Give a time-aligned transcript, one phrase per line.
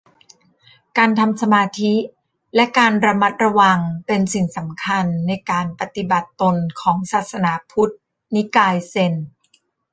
[0.97, 1.93] การทำสมาธิ
[2.55, 7.93] และการระมัดระวังเป็นสิ่งสำคัญในการปฏิบัติตนของศาสนาพุทธ
[8.35, 9.13] นิกายเซน